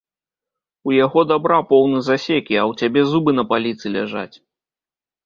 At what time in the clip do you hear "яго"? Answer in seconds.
1.05-1.23